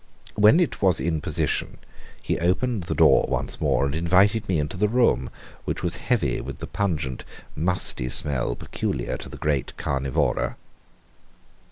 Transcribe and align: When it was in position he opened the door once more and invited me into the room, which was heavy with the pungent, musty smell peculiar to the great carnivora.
When 0.33 0.59
it 0.59 0.81
was 0.81 0.99
in 0.99 1.21
position 1.21 1.77
he 2.23 2.39
opened 2.39 2.85
the 2.85 2.95
door 2.95 3.27
once 3.29 3.61
more 3.61 3.85
and 3.85 3.93
invited 3.93 4.49
me 4.49 4.57
into 4.57 4.75
the 4.75 4.87
room, 4.87 5.29
which 5.63 5.83
was 5.83 5.97
heavy 5.97 6.41
with 6.41 6.57
the 6.57 6.65
pungent, 6.65 7.23
musty 7.55 8.09
smell 8.09 8.55
peculiar 8.55 9.15
to 9.17 9.29
the 9.29 9.37
great 9.37 9.77
carnivora. 9.77 10.57